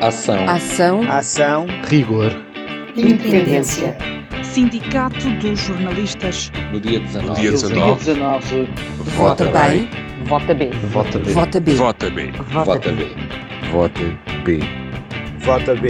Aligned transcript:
Ação. 0.00 0.48
Ação. 0.48 1.10
Ação. 1.10 1.66
Rigor. 1.88 2.30
Independência. 2.94 3.98
Sindicato 4.44 5.28
dos 5.40 5.58
Jornalistas. 5.58 6.52
No 6.72 6.80
dia 6.80 7.00
19. 7.00 7.28
No 7.28 7.34
dia 7.34 7.50
19. 7.50 8.04
19. 8.04 8.68
Vota 9.16 9.44
bem. 9.46 9.88
Vota 10.26 10.54
B. 10.54 10.70
Vota 10.70 11.18
B. 11.18 11.32
Vota 11.32 11.60
B. 11.60 11.74
Vota 11.74 12.10
B. 12.10 12.30
Vota 12.30 12.92
B. 12.92 13.06
Vota 13.72 14.02
B. 14.44 14.60
Vota 15.40 15.74
B. 15.74 15.88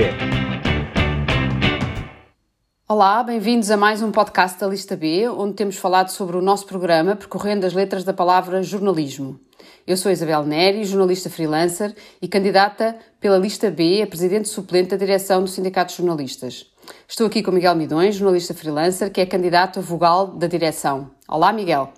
Olá, 2.89 3.23
bem-vindos 3.23 3.71
a 3.71 3.77
mais 3.77 4.01
um 4.01 4.11
podcast 4.11 4.59
da 4.59 4.69
Lista 4.69 4.97
B, 4.97 5.29
onde 5.29 5.53
temos 5.53 5.77
falado 5.77 6.09
sobre 6.09 6.39
o 6.39 6.41
nosso 6.41 6.65
programa 6.65 7.15
percorrendo 7.15 7.67
as 7.67 7.75
letras 7.75 8.05
da 8.05 8.15
palavra 8.15 8.63
jornalismo. 8.63 9.39
Eu 9.87 9.97
sou 9.97 10.13
Isabel 10.13 10.45
Neri, 10.45 10.85
jornalista 10.85 11.31
freelancer 11.31 11.95
e 12.21 12.29
candidata 12.29 12.97
pela 13.21 13.39
Lista 13.39 13.71
B 13.71 14.03
a 14.03 14.07
presidente 14.07 14.49
suplente 14.49 14.91
da 14.91 14.97
direção 14.97 15.43
do 15.43 15.49
Sindicato 15.49 15.93
de 15.93 15.99
Jornalistas. 15.99 16.67
Estou 17.07 17.27
aqui 17.27 17.43
com 17.43 17.51
Miguel 17.51 17.75
Midões, 17.75 18.17
jornalista 18.17 18.55
freelancer, 18.55 19.11
que 19.11 19.21
é 19.21 19.27
candidato 19.27 19.79
a 19.79 19.83
vogal 19.83 20.27
da 20.27 20.47
direção. 20.47 21.11
Olá, 21.29 21.53
Miguel. 21.53 21.93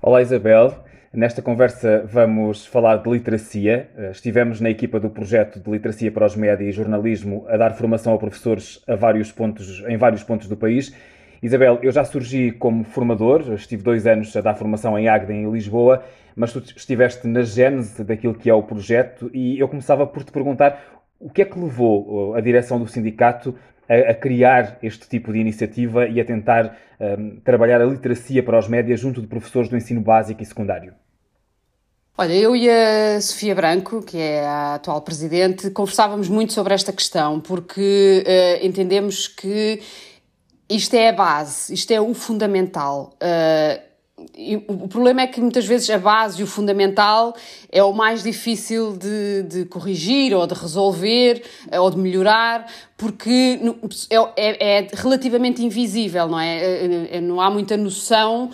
Olá, 0.00 0.22
Isabel. 0.22 0.84
Nesta 1.12 1.40
conversa 1.40 2.04
vamos 2.10 2.66
falar 2.66 2.96
de 2.96 3.08
literacia. 3.08 3.88
Estivemos 4.10 4.60
na 4.60 4.68
equipa 4.68 4.98
do 4.98 5.08
projeto 5.08 5.60
de 5.60 5.70
literacia 5.70 6.10
para 6.10 6.26
os 6.26 6.34
média 6.34 6.64
e 6.64 6.72
jornalismo 6.72 7.44
a 7.48 7.56
dar 7.56 7.74
formação 7.74 8.12
a 8.12 8.18
professores 8.18 8.82
a 8.86 8.96
vários 8.96 9.30
pontos, 9.30 9.84
em 9.86 9.96
vários 9.96 10.24
pontos 10.24 10.48
do 10.48 10.56
país. 10.56 10.92
Isabel, 11.44 11.78
eu 11.82 11.92
já 11.92 12.02
surgi 12.06 12.52
como 12.52 12.84
formador, 12.84 13.52
estive 13.52 13.82
dois 13.82 14.06
anos 14.06 14.34
a 14.34 14.40
dar 14.40 14.54
formação 14.54 14.98
em 14.98 15.08
Agda, 15.08 15.30
em 15.30 15.52
Lisboa, 15.52 16.02
mas 16.34 16.50
tu 16.54 16.58
estiveste 16.58 17.28
na 17.28 17.42
gênese 17.42 18.02
daquilo 18.02 18.32
que 18.32 18.48
é 18.48 18.54
o 18.54 18.62
projeto 18.62 19.30
e 19.30 19.58
eu 19.58 19.68
começava 19.68 20.06
por 20.06 20.24
te 20.24 20.32
perguntar 20.32 21.02
o 21.20 21.28
que 21.28 21.42
é 21.42 21.44
que 21.44 21.58
levou 21.58 22.34
a 22.34 22.40
direção 22.40 22.78
do 22.78 22.88
sindicato 22.88 23.54
a, 23.86 24.12
a 24.12 24.14
criar 24.14 24.78
este 24.82 25.06
tipo 25.06 25.34
de 25.34 25.38
iniciativa 25.38 26.08
e 26.08 26.18
a 26.18 26.24
tentar 26.24 26.78
um, 26.98 27.36
trabalhar 27.40 27.82
a 27.82 27.84
literacia 27.84 28.42
para 28.42 28.58
os 28.58 28.66
médias 28.66 28.98
junto 28.98 29.20
de 29.20 29.26
professores 29.26 29.68
do 29.68 29.76
ensino 29.76 30.00
básico 30.00 30.42
e 30.42 30.46
secundário? 30.46 30.94
Olha, 32.16 32.32
eu 32.32 32.56
e 32.56 32.70
a 32.70 33.20
Sofia 33.20 33.54
Branco, 33.54 34.00
que 34.00 34.16
é 34.16 34.46
a 34.46 34.76
atual 34.76 35.02
presidente, 35.02 35.68
conversávamos 35.70 36.28
muito 36.28 36.54
sobre 36.54 36.72
esta 36.72 36.90
questão, 36.92 37.38
porque 37.38 38.24
uh, 38.24 38.64
entendemos 38.64 39.28
que 39.28 39.82
isto 40.68 40.94
é 40.94 41.10
a 41.10 41.12
base, 41.12 41.72
isto 41.72 41.90
é 41.90 42.00
o 42.00 42.14
fundamental. 42.14 43.16
Uh, 43.22 43.94
o 44.68 44.88
problema 44.88 45.22
é 45.22 45.26
que 45.26 45.40
muitas 45.40 45.66
vezes 45.66 45.90
a 45.90 45.98
base 45.98 46.40
e 46.40 46.44
o 46.44 46.46
fundamental 46.46 47.34
é 47.70 47.82
o 47.82 47.92
mais 47.92 48.22
difícil 48.22 48.96
de, 48.96 49.42
de 49.42 49.64
corrigir 49.66 50.32
ou 50.34 50.46
de 50.46 50.54
resolver 50.54 51.42
ou 51.72 51.90
de 51.90 51.98
melhorar, 51.98 52.66
porque 52.96 53.60
é, 54.08 54.16
é, 54.36 54.78
é 54.78 54.88
relativamente 54.94 55.64
invisível, 55.64 56.28
não 56.28 56.38
é? 56.40 57.20
Não 57.20 57.40
há 57.40 57.50
muita 57.50 57.76
noção 57.76 58.50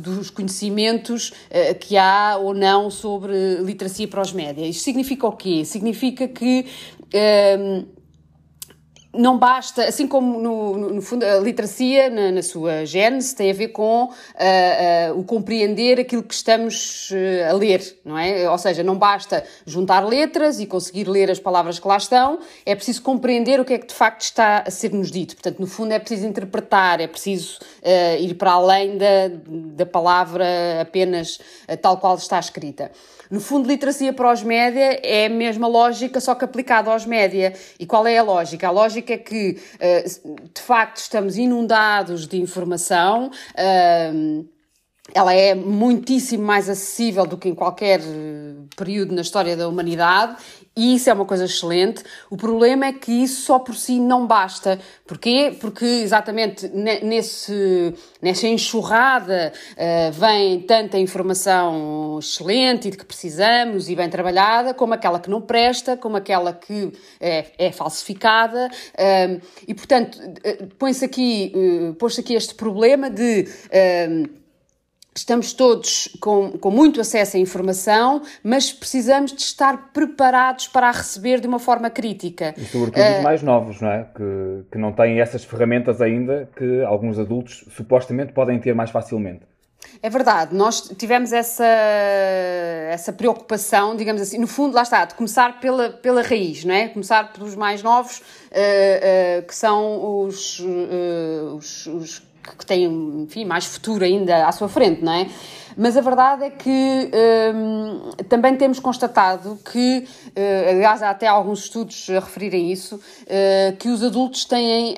dos 0.00 0.28
conhecimentos 0.28 1.32
que 1.80 1.96
há 1.96 2.36
ou 2.36 2.52
não 2.52 2.90
sobre 2.90 3.56
literacia 3.62 4.08
para 4.08 4.20
os 4.20 4.32
médias. 4.32 4.76
Isto 4.76 4.84
significa 4.84 5.26
o 5.26 5.32
quê? 5.32 5.64
Significa 5.64 6.28
que. 6.28 6.66
Uh, 7.14 7.99
não 9.12 9.36
basta, 9.38 9.84
assim 9.84 10.06
como 10.06 10.40
no, 10.40 10.78
no, 10.78 10.94
no 10.94 11.02
fundo 11.02 11.24
a 11.24 11.38
literacia 11.38 12.08
na, 12.08 12.30
na, 12.30 12.42
sua 12.42 12.84
gênese 12.84 13.34
tem 13.34 13.50
a 13.50 13.54
ver 13.54 13.68
com 13.68 14.04
uh, 14.04 14.08
uh, 14.08 15.18
o 15.18 15.24
compreender 15.24 15.98
aquilo 15.98 16.22
que 16.22 16.32
estamos 16.32 17.10
uh, 17.10 17.50
a 17.50 17.52
ler, 17.52 17.98
não 18.04 18.16
é? 18.16 18.48
Ou 18.48 18.56
seja, 18.56 18.84
não 18.84 18.96
basta 18.96 19.44
juntar 19.66 20.06
letras 20.06 20.60
e 20.60 20.66
conseguir 20.66 21.08
ler 21.08 21.28
as 21.28 21.40
palavras 21.40 21.80
que 21.80 21.88
lá 21.88 21.96
estão, 21.96 22.38
é 22.64 22.74
preciso 22.74 23.02
compreender 23.02 23.58
o 23.58 23.64
que 23.64 23.74
é 23.74 23.78
que 23.78 23.86
de 23.86 23.94
facto 23.94 24.22
está 24.22 24.62
a 24.66 24.70
ser-nos 24.70 25.10
dito. 25.10 25.34
Portanto, 25.34 25.58
no 25.58 25.66
fundo 25.66 25.92
é 25.92 25.98
preciso 25.98 26.26
interpretar, 26.26 27.00
é 27.00 27.08
preciso 27.08 27.58
ir 28.20 28.34
para 28.34 28.52
além 28.52 28.96
da, 28.96 29.28
da 29.74 29.86
palavra 29.86 30.44
apenas 30.80 31.40
tal 31.82 31.98
qual 31.98 32.14
está 32.16 32.38
escrita. 32.38 32.90
No 33.30 33.40
fundo, 33.40 33.68
literacia 33.68 34.12
para 34.12 34.32
os 34.32 34.42
média 34.42 35.00
é 35.04 35.26
a 35.26 35.30
mesma 35.30 35.68
lógica, 35.68 36.20
só 36.20 36.34
que 36.34 36.44
aplicada 36.44 36.90
aos 36.90 37.06
média. 37.06 37.54
E 37.78 37.86
qual 37.86 38.04
é 38.04 38.18
a 38.18 38.22
lógica? 38.24 38.66
A 38.66 38.72
lógica 38.72 39.14
é 39.14 39.18
que, 39.18 39.56
eh, 39.78 40.04
de 40.04 40.60
facto, 40.60 40.96
estamos 40.96 41.38
inundados 41.38 42.26
de 42.26 42.40
informação. 42.40 43.30
Eh, 43.56 44.42
ela 45.14 45.32
é 45.32 45.54
muitíssimo 45.54 46.44
mais 46.44 46.68
acessível 46.68 47.26
do 47.26 47.36
que 47.36 47.48
em 47.48 47.54
qualquer 47.54 48.00
eh, 48.00 48.54
período 48.76 49.14
na 49.14 49.22
história 49.22 49.56
da 49.56 49.68
humanidade 49.68 50.36
e 50.76 50.94
isso 50.94 51.10
é 51.10 51.12
uma 51.12 51.24
coisa 51.24 51.44
excelente. 51.44 52.02
O 52.30 52.36
problema 52.36 52.86
é 52.86 52.92
que 52.92 53.10
isso 53.10 53.42
só 53.42 53.58
por 53.58 53.74
si 53.74 53.98
não 53.98 54.26
basta. 54.26 54.78
Porquê? 55.04 55.56
Porque 55.60 55.84
exatamente 55.84 56.68
nesse, 56.68 57.92
nessa 58.22 58.46
enxurrada 58.46 59.52
uh, 59.72 60.12
vem 60.12 60.60
tanta 60.60 60.96
informação 60.96 62.18
excelente 62.20 62.86
e 62.86 62.90
de 62.92 62.96
que 62.96 63.04
precisamos 63.04 63.88
e 63.88 63.96
bem 63.96 64.08
trabalhada, 64.08 64.72
como 64.72 64.94
aquela 64.94 65.18
que 65.18 65.28
não 65.28 65.40
presta, 65.40 65.96
como 65.96 66.16
aquela 66.16 66.52
que 66.52 66.92
é, 67.20 67.46
é 67.58 67.72
falsificada. 67.72 68.70
Uh, 68.94 69.40
e 69.66 69.74
portanto, 69.74 70.18
uh, 70.18 70.66
põe-se 70.78 71.04
aqui, 71.04 71.52
uh, 71.54 71.94
pôs-se 71.94 72.20
aqui 72.20 72.34
este 72.34 72.54
problema 72.54 73.10
de 73.10 73.48
Estamos 75.14 75.52
todos 75.52 76.08
com, 76.20 76.52
com 76.52 76.70
muito 76.70 77.00
acesso 77.00 77.36
à 77.36 77.40
informação, 77.40 78.22
mas 78.44 78.72
precisamos 78.72 79.32
de 79.32 79.42
estar 79.42 79.90
preparados 79.92 80.68
para 80.68 80.88
a 80.88 80.92
receber 80.92 81.40
de 81.40 81.48
uma 81.48 81.58
forma 81.58 81.90
crítica. 81.90 82.54
E 82.56 82.64
sobretudo 82.64 83.02
uh, 83.02 83.18
os 83.18 83.22
mais 83.22 83.42
novos, 83.42 83.80
não 83.80 83.90
é? 83.90 84.06
Que, 84.14 84.64
que 84.70 84.78
não 84.78 84.92
têm 84.92 85.20
essas 85.20 85.44
ferramentas 85.44 86.00
ainda 86.00 86.48
que 86.56 86.82
alguns 86.84 87.18
adultos 87.18 87.64
supostamente 87.74 88.32
podem 88.32 88.60
ter 88.60 88.72
mais 88.74 88.90
facilmente. 88.90 89.50
É 90.02 90.08
verdade, 90.08 90.54
nós 90.54 90.80
tivemos 90.96 91.32
essa, 91.32 91.66
essa 92.90 93.12
preocupação, 93.12 93.96
digamos 93.96 94.22
assim, 94.22 94.38
no 94.38 94.46
fundo, 94.46 94.74
lá 94.74 94.82
está, 94.82 95.04
de 95.04 95.14
começar 95.14 95.60
pela, 95.60 95.90
pela 95.90 96.22
raiz, 96.22 96.64
não 96.64 96.74
é? 96.74 96.88
Começar 96.88 97.32
pelos 97.32 97.54
mais 97.54 97.82
novos, 97.82 98.18
uh, 98.18 98.22
uh, 98.22 99.46
que 99.46 99.54
são 99.54 100.24
os, 100.24 100.60
uh, 100.60 101.56
os, 101.56 101.86
os 101.86 102.29
que 102.42 102.66
têm, 102.66 102.84
enfim, 103.22 103.44
mais 103.44 103.66
futuro 103.66 104.04
ainda 104.04 104.46
à 104.46 104.52
sua 104.52 104.68
frente, 104.68 105.02
não 105.02 105.12
é? 105.12 105.26
Mas 105.76 105.96
a 105.96 106.00
verdade 106.00 106.44
é 106.44 106.50
que 106.50 107.10
hum, 107.54 108.10
também 108.28 108.56
temos 108.56 108.78
constatado 108.78 109.58
que, 109.70 110.04
uh, 110.28 110.70
aliás, 110.70 111.02
há 111.02 111.10
até 111.10 111.26
alguns 111.26 111.64
estudos 111.64 112.08
a 112.10 112.20
referirem 112.20 112.70
isso, 112.70 112.96
uh, 112.96 113.76
que 113.76 113.88
os 113.88 114.02
adultos 114.02 114.44
têm 114.44 114.92
uh, 114.92 114.96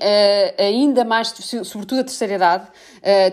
ainda 0.58 1.04
mais, 1.04 1.28
sobretudo 1.64 2.00
a 2.00 2.04
terceira 2.04 2.34
idade, 2.34 2.66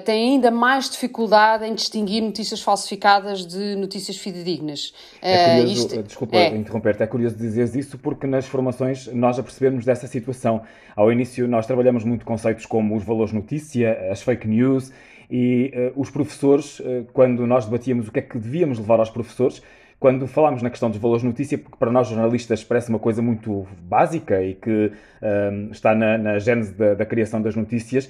têm 0.04 0.34
ainda 0.34 0.50
mais 0.50 0.90
dificuldade 0.90 1.64
em 1.64 1.76
distinguir 1.76 2.24
notícias 2.24 2.60
falsificadas 2.60 3.46
de 3.46 3.76
notícias 3.76 4.18
fidedignas. 4.18 4.94
É 5.22 5.60
curioso, 5.60 5.74
isto, 5.74 6.04
desculpa 6.04 6.38
é, 6.38 6.56
interromper-te, 6.56 7.04
é 7.04 7.08
curioso 7.08 7.36
dizeres 7.36 7.76
isso 7.76 7.98
porque 8.00 8.26
nas 8.26 8.48
formações 8.48 9.06
nós 9.14 9.38
apercebemos 9.38 9.86
dessa 9.86 10.08
situação. 10.08 10.64
Ao 10.96 11.12
início 11.12 11.48
nós 11.48 11.68
trabalhamos 11.68 12.04
muito 12.04 12.26
conceitos 12.26 12.66
como 12.66 12.96
os 12.96 13.04
valores 13.04 13.32
notícia, 13.32 14.10
as 14.12 14.24
fake 14.24 14.48
news, 14.48 14.92
e 15.29 15.72
uh, 15.95 16.00
os 16.00 16.09
professores, 16.09 16.79
uh, 16.79 17.06
quando 17.13 17.45
nós 17.45 17.66
debatíamos 17.66 18.07
o 18.07 18.12
que 18.12 18.19
é 18.19 18.22
que 18.22 18.38
devíamos 18.38 18.79
levar 18.79 19.00
aos 19.00 19.09
professores, 19.09 19.62
quando 20.00 20.25
falámos 20.28 20.62
na 20.62 20.69
questão 20.69 20.90
dos 20.90 20.97
valores 20.97 21.22
de 21.22 21.28
notícia, 21.28 21.57
porque 21.57 21.78
para 21.78 21.91
nós 21.91 22.07
jornalistas 22.07 22.63
parece 22.63 22.90
uma 22.90 23.00
coisa 23.00 23.22
muito 23.22 23.67
básica 23.81 24.41
e 24.41 24.56
que 24.56 24.91
uh, 25.22 25.72
está 25.72 25.94
na, 25.94 26.17
na 26.17 26.40
gênese 26.40 26.73
da, 26.73 26.94
da 26.94 27.06
criação 27.06 27.41
das 27.41 27.56
notícias, 27.56 28.09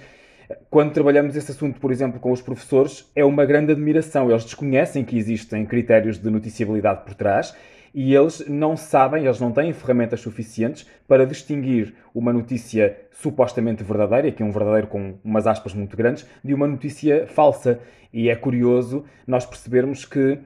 quando 0.70 0.94
trabalhamos 0.94 1.36
esse 1.36 1.52
assunto, 1.52 1.80
por 1.80 1.92
exemplo, 1.92 2.20
com 2.20 2.32
os 2.32 2.42
professores, 2.42 3.10
é 3.16 3.24
uma 3.24 3.46
grande 3.46 3.72
admiração. 3.72 4.30
Eles 4.30 4.44
desconhecem 4.44 5.04
que 5.04 5.18
existem 5.18 5.66
critérios 5.66 6.18
de 6.18 6.30
noticiabilidade 6.30 7.06
por 7.06 7.14
trás 7.14 7.56
e 7.94 8.14
eles 8.14 8.48
não 8.48 8.78
sabem, 8.78 9.26
eles 9.26 9.40
não 9.40 9.52
têm 9.52 9.74
ferramentas 9.74 10.22
suficientes 10.22 10.86
para 11.08 11.26
distinguir 11.26 11.96
uma 12.14 12.32
notícia 12.32 12.98
supostamente 13.12 13.84
verdadeira, 13.84 14.32
que 14.32 14.44
é 14.44 14.46
um 14.46 14.52
verdadeiro 14.52 14.88
com 14.88 15.16
umas 15.24 15.48
aspas 15.48 15.74
muito 15.74 15.98
grandes, 15.98 16.26
de 16.44 16.54
uma 16.54 16.68
notícia 16.68 17.28
falsa. 17.28 17.80
E 18.12 18.30
é 18.30 18.36
curioso 18.36 19.06
nós 19.28 19.46
percebermos 19.46 20.06
que 20.06 20.40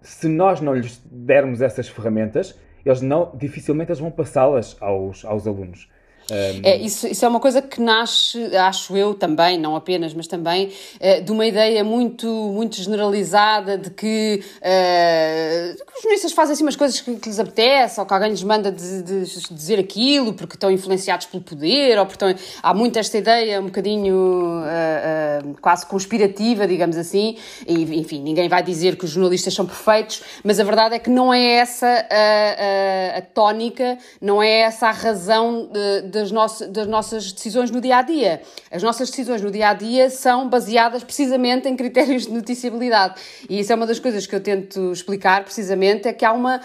se 0.00 0.28
nós 0.28 0.60
não 0.60 0.74
lhes 0.74 1.02
dermos 1.10 1.60
essas 1.60 1.88
ferramentas, 1.88 2.58
eles 2.84 3.02
não, 3.02 3.32
dificilmente 3.36 3.90
eles 3.90 4.00
vão 4.00 4.10
passá-las 4.10 4.76
aos, 4.80 5.24
aos 5.24 5.46
alunos. 5.46 5.88
É, 6.30 6.76
isso, 6.76 7.06
isso 7.06 7.24
é 7.24 7.28
uma 7.28 7.40
coisa 7.40 7.62
que 7.62 7.80
nasce, 7.80 8.54
acho 8.56 8.96
eu 8.96 9.14
também, 9.14 9.58
não 9.58 9.74
apenas, 9.74 10.12
mas 10.12 10.26
também, 10.26 10.66
uh, 10.66 11.22
de 11.24 11.32
uma 11.32 11.46
ideia 11.46 11.82
muito, 11.82 12.26
muito 12.26 12.76
generalizada 12.76 13.78
de 13.78 13.90
que, 13.90 14.42
uh, 14.56 15.82
os 15.96 16.02
jornalistas 16.02 16.32
fazem 16.32 16.52
assim 16.52 16.62
umas 16.62 16.76
coisas 16.76 17.00
que, 17.00 17.16
que 17.16 17.28
lhes 17.28 17.38
apetece, 17.38 17.98
ou 17.98 18.06
que 18.06 18.12
alguém 18.12 18.30
lhes 18.30 18.42
manda 18.42 18.70
de, 18.70 19.02
de, 19.02 19.24
de 19.24 19.54
dizer 19.54 19.78
aquilo 19.78 20.34
porque 20.34 20.54
estão 20.54 20.70
influenciados 20.70 21.26
pelo 21.26 21.42
poder, 21.42 21.98
ou 21.98 22.04
porque 22.04 22.24
estão... 22.24 22.44
há 22.62 22.74
muito 22.74 22.98
esta 22.98 23.16
ideia 23.16 23.60
um 23.60 23.66
bocadinho 23.66 24.14
uh, 24.14 25.56
quase 25.62 25.86
conspirativa, 25.86 26.66
digamos 26.66 26.96
assim, 26.96 27.36
e 27.66 27.98
enfim, 27.98 28.20
ninguém 28.20 28.48
vai 28.48 28.62
dizer 28.62 28.96
que 28.96 29.04
os 29.04 29.10
jornalistas 29.10 29.54
são 29.54 29.64
perfeitos, 29.64 30.22
mas 30.44 30.60
a 30.60 30.64
verdade 30.64 30.94
é 30.94 30.98
que 30.98 31.10
não 31.10 31.32
é 31.32 31.52
essa 31.54 31.86
a, 31.86 33.14
a, 33.14 33.18
a 33.18 33.22
tónica, 33.22 33.96
não 34.20 34.42
é 34.42 34.60
essa 34.60 34.88
a 34.88 34.92
razão 34.92 35.68
de, 35.72 36.17
das, 36.18 36.30
nossas, 36.30 36.68
das 36.68 36.86
nossas 36.86 37.32
decisões 37.32 37.70
no 37.70 37.80
dia 37.80 37.98
a 37.98 38.02
dia. 38.02 38.42
As 38.70 38.82
nossas 38.82 39.10
decisões 39.10 39.42
no 39.42 39.50
dia 39.50 39.70
a 39.70 39.74
dia 39.74 40.10
são 40.10 40.48
baseadas 40.48 41.04
precisamente 41.04 41.68
em 41.68 41.76
critérios 41.76 42.26
de 42.26 42.32
noticiabilidade. 42.32 43.14
E 43.48 43.60
isso 43.60 43.72
é 43.72 43.74
uma 43.74 43.86
das 43.86 43.98
coisas 43.98 44.26
que 44.26 44.34
eu 44.34 44.40
tento 44.40 44.92
explicar 44.92 45.44
precisamente, 45.44 46.08
é 46.08 46.12
que 46.12 46.24
há 46.24 46.32
uma 46.32 46.60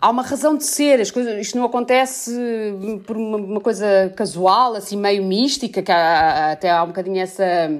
há 0.00 0.08
uma 0.08 0.22
razão 0.22 0.56
de 0.56 0.64
ser, 0.64 0.98
as 0.98 1.10
coisas, 1.10 1.38
isto 1.38 1.58
não 1.58 1.64
acontece 1.64 2.32
por 3.06 3.16
uma, 3.18 3.36
uma 3.36 3.60
coisa 3.60 4.10
casual, 4.16 4.74
assim 4.74 4.96
meio 4.96 5.22
mística, 5.22 5.82
que 5.82 5.92
há, 5.92 6.52
até 6.52 6.70
há 6.70 6.82
um 6.82 6.86
bocadinho 6.86 7.20
essa 7.20 7.70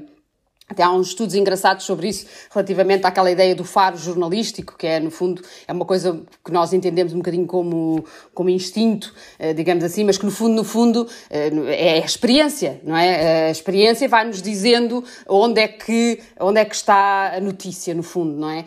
até 0.70 0.84
há 0.84 0.90
uns 0.90 1.08
estudos 1.08 1.34
engraçados 1.34 1.84
sobre 1.84 2.08
isso, 2.08 2.26
relativamente 2.52 3.04
àquela 3.04 3.30
ideia 3.30 3.54
do 3.56 3.64
faro 3.64 3.96
jornalístico, 3.96 4.76
que 4.78 4.86
é, 4.86 5.00
no 5.00 5.10
fundo, 5.10 5.42
é 5.66 5.72
uma 5.72 5.84
coisa 5.84 6.20
que 6.44 6.52
nós 6.52 6.72
entendemos 6.72 7.12
um 7.12 7.16
bocadinho 7.16 7.46
como, 7.46 8.04
como 8.32 8.48
instinto, 8.48 9.12
eh, 9.38 9.52
digamos 9.52 9.82
assim, 9.82 10.04
mas 10.04 10.16
que, 10.16 10.24
no 10.24 10.30
fundo, 10.30 10.54
no 10.54 10.64
fundo, 10.64 11.08
eh, 11.28 11.50
é 11.66 12.02
a 12.02 12.06
experiência, 12.06 12.80
não 12.84 12.96
é? 12.96 13.48
A 13.48 13.50
experiência 13.50 14.08
vai-nos 14.08 14.40
dizendo 14.40 15.02
onde 15.28 15.60
é, 15.60 15.66
que, 15.66 16.20
onde 16.38 16.60
é 16.60 16.64
que 16.64 16.74
está 16.74 17.34
a 17.34 17.40
notícia, 17.40 17.92
no 17.92 18.04
fundo, 18.04 18.36
não 18.38 18.50
é? 18.50 18.64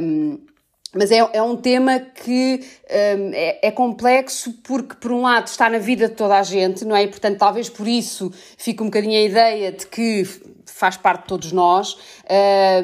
Um, 0.00 0.38
mas 0.94 1.10
é, 1.10 1.18
é, 1.32 1.42
um 1.42 1.56
tema 1.56 1.98
que 1.98 2.60
um, 2.90 3.30
é, 3.34 3.68
é, 3.68 3.70
complexo 3.70 4.52
porque, 4.62 4.94
por 4.94 5.12
um 5.12 5.22
lado, 5.22 5.46
está 5.46 5.68
na 5.68 5.78
vida 5.78 6.08
de 6.08 6.14
toda 6.14 6.38
a 6.38 6.42
gente, 6.42 6.84
não 6.84 6.94
é? 6.94 7.04
E, 7.04 7.08
portanto, 7.08 7.38
talvez 7.38 7.68
por 7.68 7.86
isso 7.88 8.32
fique 8.56 8.82
um 8.82 8.86
bocadinho 8.86 9.18
a 9.18 9.22
ideia 9.22 9.72
de 9.72 9.86
que 9.86 10.24
faz 10.74 10.96
parte 10.96 11.22
de 11.22 11.28
todos 11.28 11.52
nós, 11.52 11.96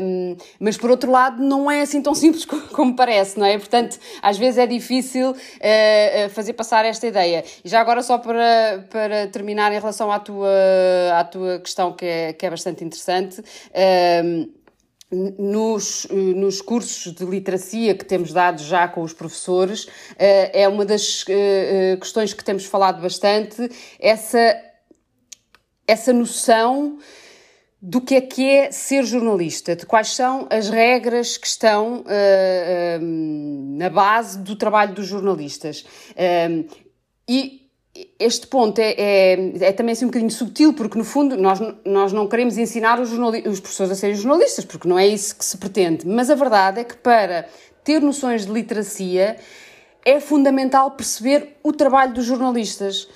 um, 0.01 0.37
mas 0.61 0.77
por 0.77 0.91
outro 0.91 1.11
lado 1.11 1.43
não 1.43 1.69
é 1.69 1.83
assim 1.83 2.01
tão 2.01 2.15
simples 2.15 2.45
como 2.45 2.95
parece, 2.95 3.39
não 3.39 3.45
é? 3.45 3.59
Portanto, 3.59 3.99
às 4.23 4.39
vezes 4.39 4.59
é 4.59 4.67
difícil 4.67 5.31
uh, 5.33 6.31
fazer 6.31 6.53
passar 6.53 6.85
esta 6.85 7.07
ideia. 7.07 7.45
E 7.65 7.69
já 7.69 7.81
agora, 7.81 8.03
só 8.03 8.19
para, 8.19 8.87
para 8.89 9.27
terminar, 9.27 9.73
em 9.73 9.79
relação 9.79 10.11
à 10.13 10.21
tua, 10.21 10.49
à 11.15 11.25
tua 11.25 11.59
questão, 11.59 11.93
que 11.93 12.05
é, 12.05 12.33
que 12.33 12.47
é 12.47 12.51
bastante 12.51 12.85
interessante. 12.85 13.43
Um, 14.25 14.60
nos, 15.11 16.07
nos 16.11 16.61
cursos 16.63 17.13
de 17.13 17.25
literacia 17.25 17.95
que 17.95 18.05
temos 18.05 18.33
dado 18.33 18.63
já 18.63 18.87
com 18.87 19.03
os 19.03 19.13
professores, 19.13 19.89
é 20.17 20.69
uma 20.69 20.85
das 20.85 21.25
questões 21.99 22.33
que 22.33 22.45
temos 22.45 22.65
falado 22.65 23.03
bastante, 23.03 23.69
essa, 23.99 24.57
essa 25.87 26.13
noção 26.13 26.99
do 27.83 28.01
que 28.01 28.15
é 28.15 28.21
que 28.21 28.49
é 28.49 28.71
ser 28.71 29.05
jornalista, 29.05 29.75
de 29.75 29.87
quais 29.87 30.15
são 30.15 30.47
as 30.51 30.69
regras 30.69 31.37
que 31.37 31.47
estão 31.47 32.05
na 33.77 33.89
base 33.89 34.39
do 34.39 34.55
trabalho 34.55 34.95
dos 34.95 35.07
jornalistas. 35.07 35.85
E 37.29 37.60
este 38.19 38.47
ponto 38.47 38.79
é, 38.79 38.95
é, 38.97 39.67
é, 39.67 39.73
também 39.73 39.93
assim 39.93 40.05
um 40.05 40.09
bocadinho 40.09 40.31
subtil, 40.31 40.73
porque 40.73 40.97
no 40.97 41.05
fundo 41.05 41.37
nós, 41.37 41.59
nós 41.85 42.13
não 42.13 42.29
queremos 42.29 42.57
ensinar 42.57 43.01
os, 43.01 43.11
os 43.13 43.61
professores 43.61 43.93
a 43.93 43.95
serem 43.95 44.15
jornalistas, 44.15 44.65
porque 44.65 44.89
não 44.89 44.99
é 44.99 45.07
isso 45.07 45.37
que 45.37 45.45
se 45.45 45.59
pretende. 45.59 46.07
Mas 46.07 46.31
a 46.31 46.35
verdade 46.35 46.81
é 46.81 46.85
que 46.85 46.97
para 46.97 47.49
ter 47.83 48.01
noções 48.01 48.47
de 48.47 48.53
literacia 48.53 49.37
é 50.05 50.21
fundamental 50.21 50.93
perceber 50.93 51.57
o 51.63 51.73
trabalho 51.73 52.15
dos 52.15 52.25
jornalistas 52.25 53.09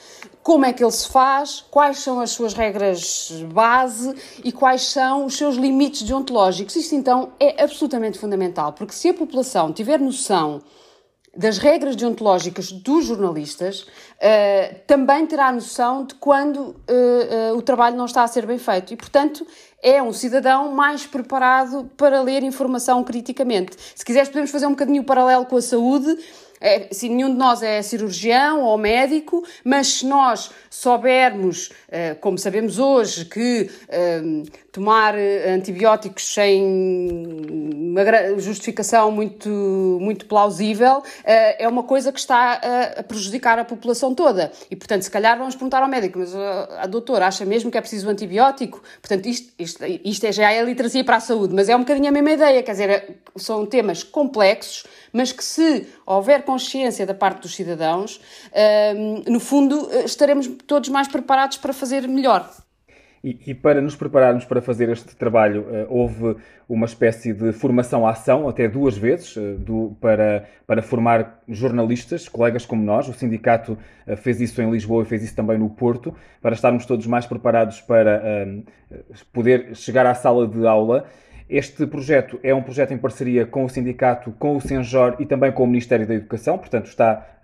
como 0.42 0.66
é 0.66 0.72
que 0.74 0.84
ele 0.84 0.92
se 0.92 1.08
faz, 1.08 1.64
quais 1.70 2.00
são 2.00 2.20
as 2.20 2.30
suas 2.30 2.52
regras 2.52 3.32
base 3.50 4.14
e 4.44 4.52
quais 4.52 4.82
são 4.82 5.24
os 5.24 5.38
seus 5.38 5.56
limites 5.56 6.02
deontológicos. 6.02 6.76
Isto 6.76 6.94
então 6.94 7.32
é 7.40 7.62
absolutamente 7.62 8.18
fundamental, 8.18 8.74
porque 8.74 8.92
se 8.92 9.08
a 9.08 9.14
população 9.14 9.72
tiver 9.72 9.98
noção 9.98 10.60
das 11.36 11.58
regras 11.58 11.96
deontológicas 11.96 12.70
dos 12.70 13.06
jornalistas, 13.06 13.80
uh, 13.80 14.74
também 14.86 15.26
terá 15.26 15.50
noção 15.52 16.04
de 16.04 16.14
quando 16.14 16.58
uh, 16.58 16.74
uh, 17.52 17.56
o 17.56 17.62
trabalho 17.62 17.96
não 17.96 18.06
está 18.06 18.22
a 18.22 18.26
ser 18.26 18.46
bem 18.46 18.58
feito. 18.58 18.92
E, 18.92 18.96
portanto, 18.96 19.46
é 19.82 20.02
um 20.02 20.12
cidadão 20.12 20.72
mais 20.72 21.06
preparado 21.06 21.90
para 21.96 22.22
ler 22.22 22.42
informação 22.42 23.04
criticamente. 23.04 23.76
Se 23.94 24.04
quiseres, 24.04 24.28
podemos 24.28 24.50
fazer 24.50 24.66
um 24.66 24.70
bocadinho 24.70 25.04
paralelo 25.04 25.44
com 25.46 25.56
a 25.56 25.62
saúde 25.62 26.16
é, 26.64 26.88
nenhum 27.02 27.28
de 27.28 27.36
nós 27.36 27.62
é 27.62 27.82
cirurgião 27.82 28.62
ou 28.62 28.78
médico, 28.78 29.44
mas 29.62 29.98
se 29.98 30.06
nós 30.06 30.50
soubermos, 30.70 31.70
eh, 31.88 32.14
como 32.14 32.38
sabemos 32.38 32.78
hoje, 32.78 33.26
que 33.26 33.70
eh, 33.88 34.22
tomar 34.72 35.14
eh, 35.14 35.50
antibióticos 35.50 36.32
sem 36.32 36.64
uma 37.94 38.40
justificação 38.40 39.10
muito, 39.12 39.48
muito 40.00 40.26
plausível 40.26 41.02
é 41.24 41.68
uma 41.68 41.84
coisa 41.84 42.10
que 42.10 42.18
está 42.18 42.60
a 42.96 43.02
prejudicar 43.02 43.58
a 43.58 43.64
população 43.64 44.14
toda. 44.14 44.50
E, 44.68 44.74
portanto, 44.74 45.02
se 45.02 45.10
calhar 45.10 45.38
vamos 45.38 45.54
perguntar 45.54 45.82
ao 45.82 45.88
médico, 45.88 46.18
mas 46.18 46.34
a 46.34 46.86
doutora 46.86 47.26
acha 47.26 47.44
mesmo 47.44 47.70
que 47.70 47.78
é 47.78 47.80
preciso 47.80 48.08
um 48.08 48.10
antibiótico? 48.10 48.82
Portanto, 49.00 49.26
isto, 49.26 49.52
isto, 49.58 49.84
isto 50.04 50.24
é, 50.24 50.32
já 50.32 50.50
é 50.50 50.60
a 50.60 50.64
literacia 50.64 51.04
para 51.04 51.16
a 51.16 51.20
saúde, 51.20 51.54
mas 51.54 51.68
é 51.68 51.76
um 51.76 51.80
bocadinho 51.80 52.08
a 52.08 52.12
mesma 52.12 52.32
ideia, 52.32 52.62
quer 52.62 52.72
dizer, 52.72 53.16
são 53.36 53.64
temas 53.64 54.02
complexos, 54.02 54.84
mas 55.12 55.30
que 55.30 55.44
se 55.44 55.86
houver 56.04 56.42
consciência 56.54 57.04
da 57.04 57.14
parte 57.14 57.42
dos 57.42 57.54
cidadãos, 57.54 58.20
no 59.26 59.40
fundo 59.40 59.90
estaremos 60.04 60.46
todos 60.66 60.88
mais 60.88 61.08
preparados 61.08 61.56
para 61.56 61.72
fazer 61.72 62.06
melhor. 62.06 62.48
E, 63.24 63.40
e, 63.46 63.54
para 63.54 63.80
nos 63.80 63.96
prepararmos 63.96 64.44
para 64.44 64.60
fazer 64.60 64.90
este 64.90 65.16
trabalho, 65.16 65.62
uh, 65.62 65.86
houve 65.88 66.36
uma 66.68 66.84
espécie 66.84 67.32
de 67.32 67.54
formação-ação, 67.54 68.46
até 68.46 68.68
duas 68.68 68.98
vezes, 68.98 69.34
uh, 69.36 69.56
do, 69.56 69.96
para, 69.98 70.46
para 70.66 70.82
formar 70.82 71.42
jornalistas, 71.48 72.28
colegas 72.28 72.66
como 72.66 72.84
nós. 72.84 73.08
O 73.08 73.14
sindicato 73.14 73.78
fez 74.18 74.42
isso 74.42 74.60
em 74.60 74.70
Lisboa 74.70 75.04
e 75.04 75.06
fez 75.06 75.22
isso 75.22 75.34
também 75.34 75.56
no 75.56 75.70
Porto, 75.70 76.14
para 76.42 76.54
estarmos 76.54 76.84
todos 76.84 77.06
mais 77.06 77.24
preparados 77.24 77.80
para 77.80 78.46
poder 79.32 79.74
chegar 79.74 80.04
à 80.04 80.14
sala 80.14 80.46
de 80.46 80.66
aula. 80.66 81.06
Este 81.48 81.86
projeto 81.86 82.38
é 82.42 82.54
um 82.54 82.62
projeto 82.62 82.92
em 82.92 82.98
parceria 82.98 83.44
com 83.44 83.64
o 83.64 83.68
sindicato, 83.68 84.32
com 84.38 84.56
o 84.56 84.60
Senjor 84.60 85.16
e 85.18 85.26
também 85.26 85.52
com 85.52 85.64
o 85.64 85.66
Ministério 85.66 86.06
da 86.06 86.14
Educação, 86.14 86.56
portanto 86.56 86.86
está 86.86 87.38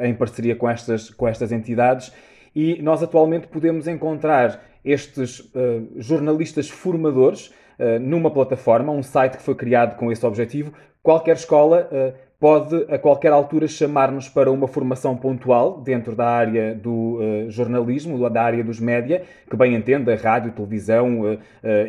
em 0.00 0.14
parceria 0.14 0.56
com 0.56 0.68
estas, 0.68 1.10
com 1.10 1.28
estas 1.28 1.52
entidades 1.52 2.10
e 2.54 2.80
nós 2.82 3.02
atualmente 3.02 3.46
podemos 3.46 3.86
encontrar 3.86 4.60
estes 4.84 5.38
uh, 5.40 5.88
jornalistas 5.96 6.68
formadores 6.68 7.54
uh, 7.78 8.00
numa 8.00 8.30
plataforma, 8.30 8.92
um 8.92 9.02
site 9.02 9.36
que 9.36 9.42
foi 9.42 9.54
criado 9.54 9.96
com 9.96 10.10
esse 10.10 10.24
objetivo. 10.24 10.72
Qualquer 11.00 11.36
escola 11.36 11.88
uh, 11.92 12.14
pode, 12.40 12.74
a 12.92 12.98
qualquer 12.98 13.32
altura, 13.32 13.68
chamar-nos 13.68 14.28
para 14.28 14.50
uma 14.50 14.66
formação 14.66 15.16
pontual 15.16 15.80
dentro 15.80 16.16
da 16.16 16.26
área 16.28 16.74
do 16.74 17.18
jornalismo, 17.48 18.30
da 18.30 18.42
área 18.42 18.62
dos 18.62 18.78
média, 18.80 19.22
que 19.50 19.56
bem 19.56 19.74
entenda, 19.74 20.14
rádio, 20.14 20.52
televisão, 20.52 21.38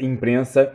imprensa. 0.02 0.74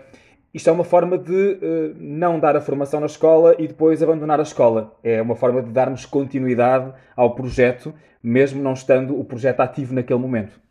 Isto 0.55 0.71
é 0.71 0.73
uma 0.73 0.85
forma 0.85 1.19
de 1.19 1.59
não 1.99 2.39
dar 2.39 2.57
a 2.57 2.61
formação 2.61 3.01
na 3.01 3.07
escola 3.07 3.57
e 3.59 3.67
depois 3.67 4.01
abandonar 4.01 4.39
a 4.39 4.45
escola. 4.45 4.97
É 5.03 5.21
uma 5.21 5.35
forma 5.35 5.61
de 5.61 5.71
darmos 5.71 6.07
continuidade 6.07 6.93
ao 7.17 7.35
projeto, 7.35 7.93
mesmo 8.23 8.63
não 8.63 8.73
estando 8.73 9.19
o 9.19 9.25
projeto 9.25 9.61
ativo 9.61 9.93
naquele 9.93 10.21
momento. 10.21 10.64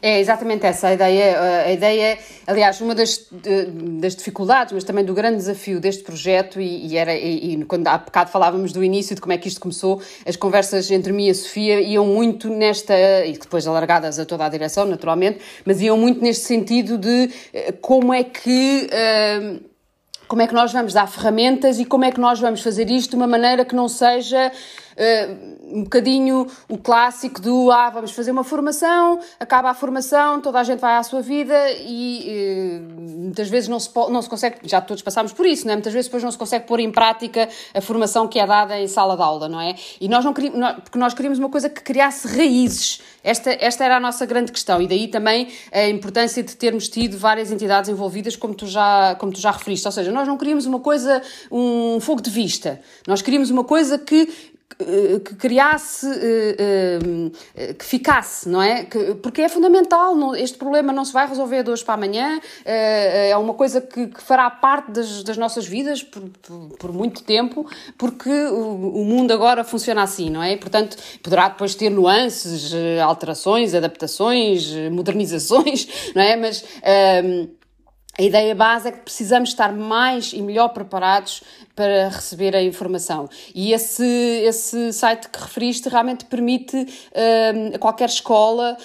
É 0.00 0.20
exatamente 0.20 0.64
essa 0.64 0.88
a 0.88 0.94
ideia. 0.94 1.40
A 1.66 1.72
ideia, 1.72 2.18
aliás, 2.46 2.80
uma 2.80 2.94
das, 2.94 3.26
das 4.00 4.16
dificuldades, 4.16 4.72
mas 4.72 4.84
também 4.84 5.04
do 5.04 5.14
grande 5.14 5.36
desafio 5.36 5.80
deste 5.80 6.02
projeto, 6.02 6.60
e, 6.60 6.86
e 6.86 6.96
era, 6.96 7.14
e, 7.14 7.54
e, 7.54 7.64
quando 7.64 7.86
há 7.88 7.98
bocado 7.98 8.30
falávamos 8.30 8.72
do 8.72 8.82
início, 8.82 9.14
de 9.14 9.20
como 9.20 9.32
é 9.32 9.38
que 9.38 9.48
isto 9.48 9.60
começou, 9.60 10.00
as 10.26 10.36
conversas 10.36 10.90
entre 10.90 11.12
mim 11.12 11.26
e 11.26 11.30
a 11.30 11.34
Sofia 11.34 11.80
iam 11.80 12.06
muito 12.06 12.48
nesta, 12.48 12.94
e 13.26 13.32
depois 13.32 13.66
alargadas 13.66 14.18
a 14.18 14.24
toda 14.24 14.44
a 14.44 14.48
direção, 14.48 14.86
naturalmente, 14.86 15.40
mas 15.64 15.80
iam 15.80 15.96
muito 15.96 16.22
neste 16.22 16.44
sentido 16.44 16.98
de 16.98 17.30
eh, 17.52 17.72
como 17.72 18.12
é 18.12 18.24
que. 18.24 18.88
Uh, 18.92 19.72
como 20.28 20.40
é 20.40 20.46
que 20.46 20.54
nós 20.54 20.72
vamos 20.72 20.94
dar 20.94 21.06
ferramentas 21.06 21.78
e 21.78 21.84
como 21.84 22.06
é 22.06 22.10
que 22.10 22.18
nós 22.18 22.40
vamos 22.40 22.62
fazer 22.62 22.90
isto 22.90 23.10
de 23.10 23.16
uma 23.16 23.26
maneira 23.26 23.66
que 23.66 23.74
não 23.74 23.86
seja 23.86 24.50
uh, 24.96 25.78
um 25.78 25.84
bocadinho 25.84 26.46
o 26.68 26.78
clássico 26.78 27.40
do 27.40 27.70
ah, 27.70 27.90
vamos 27.90 28.12
fazer 28.12 28.30
uma 28.30 28.44
formação, 28.44 29.18
acaba 29.40 29.70
a 29.70 29.74
formação, 29.74 30.40
toda 30.40 30.60
a 30.60 30.64
gente 30.64 30.80
vai 30.80 30.96
à 30.96 31.02
sua 31.02 31.22
vida 31.22 31.54
e 31.80 32.78
uh, 32.78 33.00
muitas 33.00 33.48
vezes 33.48 33.68
não 33.68 33.80
se, 33.80 33.90
não 34.10 34.20
se 34.20 34.28
consegue, 34.28 34.56
já 34.64 34.80
todos 34.80 35.02
passámos 35.02 35.32
por 35.32 35.46
isso, 35.46 35.66
não 35.66 35.72
é? 35.72 35.76
muitas 35.76 35.92
vezes 35.92 36.08
depois 36.08 36.22
não 36.22 36.30
se 36.30 36.38
consegue 36.38 36.66
pôr 36.66 36.80
em 36.80 36.90
prática 36.90 37.48
a 37.74 37.80
formação 37.80 38.28
que 38.28 38.38
é 38.38 38.46
dada 38.46 38.78
em 38.78 38.86
sala 38.86 39.16
de 39.16 39.22
aula, 39.22 39.48
não 39.48 39.60
é? 39.60 39.74
E 40.00 40.08
nós 40.08 40.24
não 40.24 40.32
queríamos, 40.32 40.82
porque 40.82 40.98
nós 40.98 41.14
queríamos 41.14 41.38
uma 41.38 41.48
coisa 41.48 41.68
que 41.68 41.82
criasse 41.82 42.28
raízes. 42.28 43.00
Esta, 43.24 43.52
esta 43.52 43.84
era 43.84 43.96
a 43.96 44.00
nossa 44.00 44.26
grande 44.26 44.50
questão 44.50 44.82
e 44.82 44.88
daí 44.88 45.06
também 45.06 45.48
a 45.70 45.86
importância 45.88 46.42
de 46.42 46.56
termos 46.56 46.88
tido 46.88 47.16
várias 47.16 47.52
entidades 47.52 47.88
envolvidas, 47.88 48.36
como 48.36 48.54
tu 48.54 48.66
já, 48.66 49.14
como 49.16 49.32
tu 49.32 49.40
já 49.40 49.50
referiste. 49.50 49.86
Ou 49.86 49.92
seja, 49.92 50.10
nós 50.10 50.26
não 50.26 50.36
queríamos 50.36 50.66
uma 50.66 50.80
coisa, 50.80 51.22
um 51.50 52.00
fogo 52.00 52.20
de 52.20 52.30
vista. 52.30 52.80
Nós 53.06 53.22
queríamos 53.22 53.50
uma 53.50 53.64
coisa 53.64 53.98
que 53.98 54.51
que 54.76 55.34
criasse, 55.36 56.06
eh, 56.06 57.30
eh, 57.54 57.74
que 57.74 57.84
ficasse, 57.84 58.48
não 58.48 58.62
é? 58.62 58.86
Porque 59.22 59.42
é 59.42 59.48
fundamental, 59.48 60.34
este 60.36 60.58
problema 60.58 60.92
não 60.92 61.04
se 61.04 61.12
vai 61.12 61.26
resolver 61.26 61.62
de 61.62 61.70
hoje 61.70 61.84
para 61.84 61.94
amanhã, 61.94 62.40
eh, 62.64 63.30
é 63.30 63.36
uma 63.36 63.54
coisa 63.54 63.80
que, 63.80 64.10
fará 64.18 64.48
parte 64.50 64.90
das, 64.90 65.36
nossas 65.36 65.66
vidas 65.66 66.02
por, 66.02 66.92
muito 66.92 67.22
tempo, 67.22 67.66
porque 67.98 68.30
o, 68.30 69.04
mundo 69.04 69.32
agora 69.32 69.64
funciona 69.64 70.02
assim, 70.02 70.30
não 70.30 70.42
é? 70.42 70.56
Portanto, 70.56 70.96
poderá 71.22 71.48
depois 71.48 71.74
ter 71.74 71.90
nuances, 71.90 72.72
alterações, 73.04 73.74
adaptações, 73.74 74.72
modernizações, 74.90 75.88
não 76.14 76.22
é? 76.22 76.36
Mas 76.36 76.64
a 78.18 78.22
ideia 78.22 78.54
base 78.54 78.88
é 78.88 78.92
que 78.92 78.98
precisamos 78.98 79.48
estar 79.48 79.72
mais 79.72 80.34
e 80.34 80.42
melhor 80.42 80.68
preparados 80.68 81.42
para 81.74 82.08
receber 82.08 82.54
a 82.54 82.62
informação. 82.62 83.26
E 83.54 83.72
esse, 83.72 84.04
esse 84.04 84.92
site 84.92 85.30
que 85.30 85.40
referiste 85.40 85.88
realmente 85.88 86.26
permite 86.26 86.76
um, 86.76 87.74
a 87.74 87.78
qualquer 87.78 88.10
escola 88.10 88.76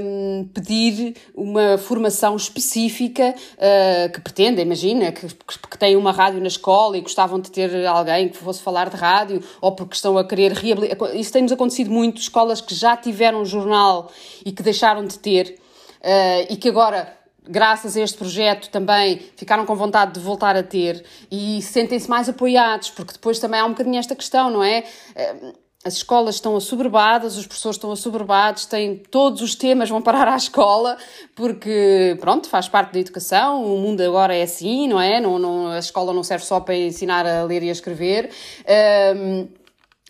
um, 0.00 0.48
pedir 0.52 1.14
uma 1.32 1.78
formação 1.78 2.34
específica 2.34 3.36
uh, 3.54 4.12
que 4.12 4.20
pretenda, 4.20 4.60
imagina, 4.60 5.12
que, 5.12 5.28
que 5.28 5.78
tem 5.78 5.94
uma 5.94 6.10
rádio 6.10 6.40
na 6.40 6.48
escola 6.48 6.98
e 6.98 7.02
gostavam 7.02 7.38
de 7.38 7.52
ter 7.52 7.86
alguém 7.86 8.28
que 8.28 8.36
fosse 8.36 8.60
falar 8.60 8.90
de 8.90 8.96
rádio 8.96 9.40
ou 9.60 9.70
porque 9.70 9.94
estão 9.94 10.18
a 10.18 10.24
querer 10.26 10.50
reabilitar. 10.52 11.14
Isso 11.14 11.32
tem-nos 11.32 11.52
acontecido 11.52 11.92
muito, 11.92 12.20
escolas 12.20 12.60
que 12.60 12.74
já 12.74 12.96
tiveram 12.96 13.42
um 13.42 13.44
jornal 13.44 14.10
e 14.44 14.50
que 14.50 14.62
deixaram 14.64 15.04
de 15.04 15.20
ter. 15.20 15.56
Uh, 16.00 16.52
e 16.52 16.56
que 16.56 16.68
agora 16.68 17.16
graças 17.48 17.96
a 17.96 18.00
este 18.00 18.16
projeto 18.16 18.68
também 18.70 19.20
ficaram 19.36 19.64
com 19.64 19.74
vontade 19.74 20.12
de 20.12 20.20
voltar 20.20 20.56
a 20.56 20.62
ter 20.62 21.04
e 21.30 21.60
sentem-se 21.62 22.08
mais 22.08 22.28
apoiados, 22.28 22.90
porque 22.90 23.12
depois 23.12 23.38
também 23.38 23.60
há 23.60 23.64
um 23.64 23.70
bocadinho 23.70 23.98
esta 23.98 24.14
questão, 24.14 24.50
não 24.50 24.62
é? 24.62 24.84
Eh, 25.14 25.52
as 25.84 25.94
escolas 25.94 26.34
estão 26.34 26.56
assoberbadas, 26.56 27.36
os 27.36 27.46
professores 27.46 27.76
estão 27.76 27.92
assoberbados, 27.92 28.66
têm 28.66 28.96
todos 28.96 29.40
os 29.40 29.54
temas 29.54 29.88
vão 29.88 30.02
parar 30.02 30.26
à 30.26 30.36
escola, 30.36 30.96
porque, 31.34 32.16
pronto, 32.20 32.48
faz 32.48 32.68
parte 32.68 32.92
da 32.92 32.98
educação, 32.98 33.64
o 33.64 33.78
mundo 33.78 34.00
agora 34.00 34.34
é 34.34 34.42
assim, 34.42 34.88
não 34.88 35.00
é? 35.00 35.20
Não, 35.20 35.38
não, 35.38 35.68
a 35.68 35.78
escola 35.78 36.12
não 36.12 36.24
serve 36.24 36.44
só 36.44 36.58
para 36.58 36.74
ensinar 36.74 37.24
a 37.24 37.44
ler 37.44 37.62
e 37.62 37.68
a 37.68 37.72
escrever. 37.72 38.30
Um, 38.66 39.42
ehm, 39.42 39.48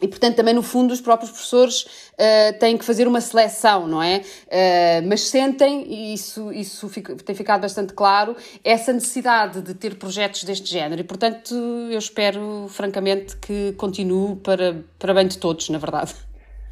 e, 0.01 0.07
portanto, 0.07 0.37
também 0.37 0.53
no 0.53 0.63
fundo 0.63 0.93
os 0.93 1.01
próprios 1.01 1.31
professores 1.31 1.83
uh, 2.13 2.59
têm 2.59 2.77
que 2.77 2.85
fazer 2.85 3.09
uma 3.09 3.21
seleção, 3.21 3.89
não 3.89 4.03
é? 4.03 4.19
Uh, 4.19 5.09
mas 5.09 5.23
sentem, 5.23 5.87
e 5.89 6.13
isso, 6.13 6.53
isso 6.53 6.91
tem 7.25 7.35
ficado 7.35 7.63
bastante 7.63 7.95
claro, 7.95 8.37
essa 8.63 8.93
necessidade 8.93 9.63
de 9.63 9.73
ter 9.73 9.97
projetos 9.97 10.45
deste 10.45 10.71
género. 10.71 11.01
E, 11.01 11.05
portanto, 11.05 11.55
eu 11.55 11.99
espero, 11.99 12.67
francamente, 12.69 13.39
que 13.39 13.73
continue 13.79 14.37
para, 14.37 14.85
para 14.99 15.15
bem 15.15 15.27
de 15.27 15.39
todos, 15.39 15.71
na 15.71 15.79
verdade. 15.79 16.15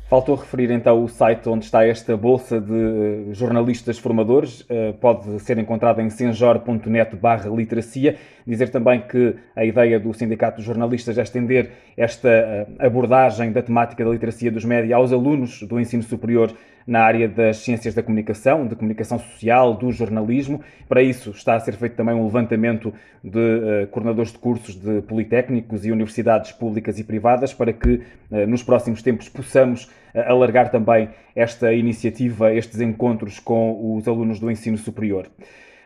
Faltou 0.06 0.34
referir 0.34 0.70
então 0.70 1.02
o 1.02 1.08
site 1.08 1.48
onde 1.48 1.64
está 1.64 1.86
esta 1.86 2.14
bolsa 2.14 2.60
de 2.60 3.32
jornalistas 3.32 3.98
formadores, 3.98 4.60
uh, 4.60 4.92
pode 5.00 5.40
ser 5.40 5.56
encontrado 5.56 5.98
em 6.02 6.10
senjor.net 6.10 7.16
barra 7.16 7.48
literacia. 7.48 8.16
Dizer 8.46 8.68
também 8.68 9.00
que 9.00 9.34
a 9.56 9.64
ideia 9.64 9.98
do 9.98 10.12
Sindicato 10.12 10.60
de 10.60 10.66
Jornalistas 10.66 11.16
é 11.16 11.22
estender 11.22 11.70
esta 11.96 12.28
uh, 12.28 12.86
abordagem 12.86 13.50
da 13.50 13.62
temática 13.62 14.04
da 14.04 14.10
literacia 14.10 14.52
dos 14.52 14.66
média 14.66 14.94
aos 14.94 15.10
alunos 15.10 15.62
do 15.62 15.80
ensino 15.80 16.02
superior 16.02 16.52
na 16.86 17.02
área 17.02 17.28
das 17.28 17.58
ciências 17.58 17.94
da 17.94 18.02
comunicação, 18.02 18.66
de 18.66 18.74
comunicação 18.74 19.18
social, 19.18 19.74
do 19.74 19.90
jornalismo. 19.90 20.60
Para 20.88 21.02
isso 21.02 21.30
está 21.30 21.54
a 21.54 21.60
ser 21.60 21.74
feito 21.74 21.96
também 21.96 22.14
um 22.14 22.24
levantamento 22.24 22.92
de 23.22 23.38
uh, 23.38 23.86
coordenadores 23.90 24.32
de 24.32 24.38
cursos 24.38 24.74
de 24.74 25.00
politécnicos 25.02 25.86
e 25.86 25.90
universidades 25.90 26.52
públicas 26.52 26.98
e 26.98 27.04
privadas 27.04 27.54
para 27.54 27.72
que 27.72 28.02
uh, 28.30 28.46
nos 28.46 28.62
próximos 28.62 29.02
tempos 29.02 29.28
possamos 29.28 29.84
uh, 30.14 30.20
alargar 30.26 30.70
também 30.70 31.08
esta 31.34 31.72
iniciativa, 31.72 32.52
estes 32.52 32.80
encontros 32.80 33.38
com 33.40 33.96
os 33.96 34.06
alunos 34.06 34.38
do 34.38 34.50
ensino 34.50 34.76
superior. 34.76 35.26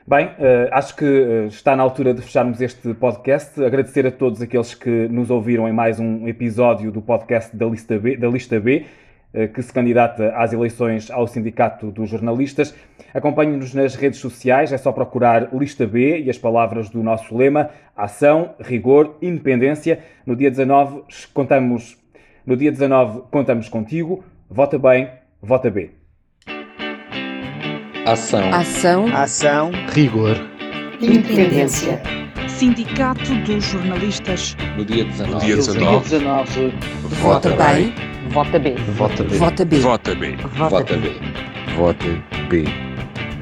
Bem, 0.07 0.31
acho 0.73 0.97
que 0.97 1.05
está 1.49 1.77
na 1.77 1.83
altura 1.83 2.15
de 2.15 2.23
fecharmos 2.23 2.63
este 2.63 2.95
podcast. 2.95 3.63
Agradecer 3.63 4.07
a 4.07 4.11
todos 4.11 4.41
aqueles 4.41 4.75
que 4.75 5.07
nos 5.09 5.29
ouviram 5.29 5.69
em 5.69 5.73
mais 5.73 6.01
um 6.01 6.27
episódio 6.27 6.91
do 6.91 7.03
podcast 7.03 7.55
da 7.55 7.67
Lista 7.67 7.99
B. 7.99 8.17
Da 8.17 8.27
Lista 8.27 8.59
B. 8.59 8.87
Eh, 9.33 9.47
que 9.47 9.61
se 9.61 9.71
candidata 9.71 10.33
às 10.35 10.55
eleições 10.55 11.11
ao 11.11 11.27
Sindicato 11.27 11.91
dos 11.91 12.09
Jornalistas. 12.09 12.75
Acompanhe-nos 13.13 13.75
nas 13.75 13.95
redes 13.95 14.21
sociais, 14.21 14.73
é 14.73 14.79
só 14.79 14.91
procurar 14.91 15.51
Lista 15.53 15.87
B 15.87 16.21
e 16.21 16.31
as 16.31 16.39
palavras 16.39 16.89
do 16.89 17.03
nosso 17.03 17.37
lema: 17.37 17.69
ação, 17.95 18.55
rigor, 18.59 19.17
independência. 19.21 20.01
No 20.25 20.35
dia 20.35 20.51
19 20.51 21.03
contamos, 21.35 21.99
no 22.47 22.57
dia 22.57 22.73
19 22.73 23.25
contamos 23.31 23.69
contigo. 23.69 24.25
Vota 24.49 24.79
bem, 24.79 25.11
vota 25.43 25.69
B. 25.69 25.91
Ação. 28.07 28.49
Ação. 28.51 29.15
Ação. 29.15 29.71
Rigor. 29.93 30.37
Independência. 31.03 32.01
Sindicato 32.49 33.35
dos 33.45 33.63
Jornalistas. 33.63 34.57
No 34.75 34.87
dia 34.87 35.05
19. 35.05 35.35
No 35.35 35.41
dia 35.41 35.57
19. 35.57 36.03
19. 36.05 36.73
Vota 37.21 37.51
bem. 37.51 37.93
Vota 38.29 38.59
B. 38.59 38.75
Vota 38.99 39.25
B. 39.25 39.39
Vota 39.39 39.65
B. 39.65 39.79
Vota 39.81 40.15
B. 40.15 40.37
Vota 40.57 40.97
B. 40.97 41.13
Vota 41.77 42.07
B. 42.49 42.65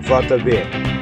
Vota 0.02 0.38
B. 0.38 0.95